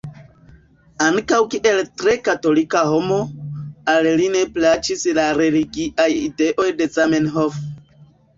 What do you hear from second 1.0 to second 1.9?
Ankaŭ kiel